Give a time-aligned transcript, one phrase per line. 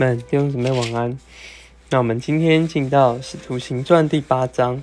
[0.00, 1.18] 们弟兄姊妹晚安。
[1.90, 4.82] 那我们今天进到《使徒行传》第八章。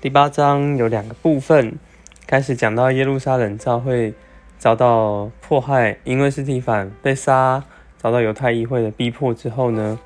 [0.00, 1.78] 第八章有两个部分，
[2.26, 4.12] 开始讲到耶路撒冷教会
[4.58, 7.62] 遭到迫害，因为是提反被杀，
[7.96, 9.96] 遭到犹太议会的逼迫之后呢，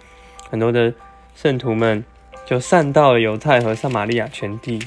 [0.50, 0.92] 很多的
[1.34, 2.04] 圣徒们
[2.44, 4.78] 就散到了犹太和撒玛利亚全地，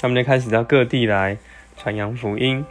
[0.00, 1.36] 他们就开始到各地来
[1.76, 2.64] 传扬福音。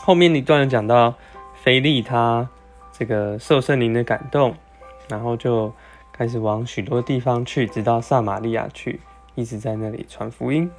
[0.00, 1.16] 后面一段讲到
[1.64, 2.48] 腓利他
[2.96, 4.54] 这个受圣灵的感动。
[5.08, 5.72] 然后就
[6.12, 9.00] 开始往许多地方去，直到撒玛利亚去，
[9.34, 10.70] 一直在那里传福音。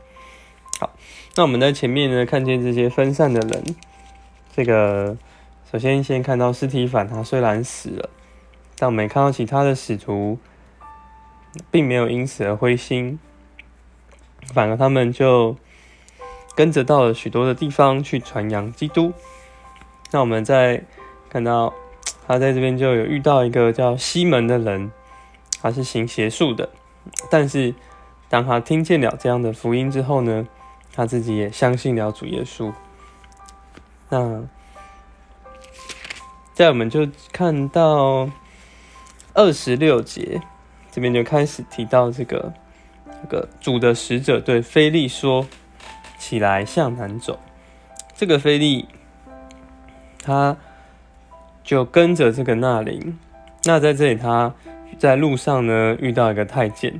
[0.79, 0.91] 好，
[1.35, 3.75] 那我们在前面呢，看见这些分散的人。
[4.55, 5.17] 这个
[5.71, 8.09] 首先先看到斯提凡，他虽然死了，
[8.77, 10.37] 但我们看到其他的使徒，
[11.71, 13.19] 并没有因此而灰心，
[14.53, 15.55] 反而他们就
[16.55, 19.13] 跟着到了许多的地方去传扬基督。
[20.11, 20.83] 那我们再
[21.29, 21.73] 看到。
[22.29, 24.91] 他在这边就有遇到一个叫西门的人，
[25.63, 26.69] 他是行邪术的，
[27.27, 27.73] 但是
[28.29, 30.47] 当他听见了这样的福音之后呢，
[30.93, 32.71] 他自己也相信了主耶稣。
[34.09, 34.43] 那
[36.53, 38.29] 在我们就看到
[39.33, 40.39] 二十六节
[40.91, 42.53] 这边就开始提到这个
[43.23, 45.47] 这个主的使者对菲利说
[46.19, 47.39] ：“起来向南走。”
[48.13, 48.87] 这个菲利
[50.23, 50.55] 他。
[51.69, 53.15] 就跟着这个纳林，
[53.65, 54.55] 那在这里他
[54.97, 56.99] 在路上呢遇到一个太监，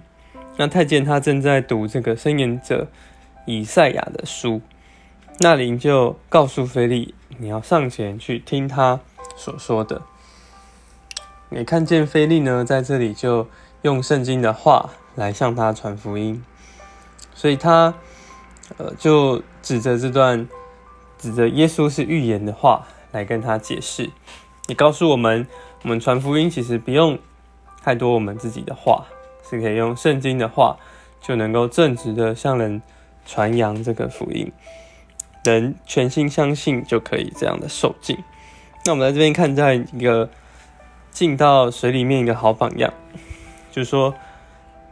[0.57, 2.87] 那太监他正在读这个申言者
[3.47, 4.61] 以赛亚的书，
[5.39, 8.99] 纳林就告诉菲利，你要上前去听他
[9.35, 10.03] 所说的。
[11.49, 13.47] 你看见菲利呢在这里就
[13.81, 16.43] 用圣经的话来向他传福音，
[17.33, 17.95] 所以他
[18.77, 20.47] 呃就指着这段
[21.17, 24.11] 指着耶稣是预言的话来跟他解释。
[24.69, 25.47] 你告诉我们，
[25.81, 27.17] 我们传福音其实不用
[27.81, 29.03] 太多我们自己的话，
[29.49, 30.77] 是可以用圣经的话
[31.19, 32.79] 就能够正直的向人
[33.25, 34.51] 传扬这个福音，
[35.43, 38.15] 人全心相信就可以这样的受尽。
[38.85, 40.29] 那我们在这边看，在一个
[41.09, 42.93] 进到水里面一个好榜样，
[43.71, 44.13] 就是说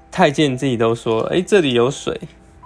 [0.10, 2.20] 太监自己都说，哎，这里有水，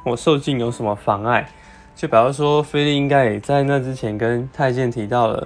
[0.06, 1.50] 我受尽有什么妨碍？
[1.94, 5.46] 就比方说，菲利应该也在那之前跟太监提到了。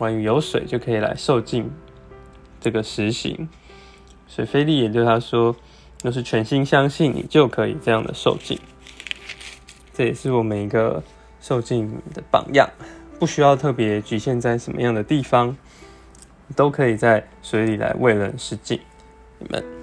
[0.00, 1.70] 关于有水就可以来受尽
[2.58, 3.46] 这个实行，
[4.26, 5.54] 所以菲利也对他说
[6.02, 8.58] ：“若是全心相信你，就可以这样的受尽。”
[9.92, 11.02] 这也是我们一个
[11.38, 12.66] 受尽的榜样，
[13.18, 15.54] 不需要特别局限在什么样的地方，
[16.56, 18.80] 都可以在水里来为人施尽。
[19.38, 19.79] 你们。